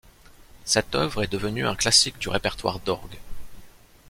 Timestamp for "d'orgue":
2.79-3.19